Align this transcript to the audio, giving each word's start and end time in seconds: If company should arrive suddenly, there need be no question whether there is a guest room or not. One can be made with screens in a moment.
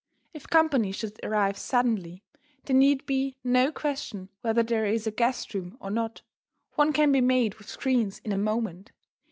If 0.33 0.47
company 0.47 0.91
should 0.91 1.19
arrive 1.23 1.59
suddenly, 1.59 2.23
there 2.63 2.75
need 2.75 3.05
be 3.05 3.35
no 3.43 3.71
question 3.71 4.29
whether 4.41 4.63
there 4.63 4.83
is 4.83 5.05
a 5.05 5.11
guest 5.11 5.53
room 5.53 5.77
or 5.79 5.91
not. 5.91 6.23
One 6.73 6.91
can 6.91 7.11
be 7.11 7.21
made 7.21 7.53
with 7.59 7.69
screens 7.69 8.17
in 8.17 8.31
a 8.31 8.37
moment. 8.39 8.91